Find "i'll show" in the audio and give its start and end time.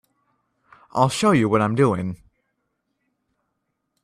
0.93-1.29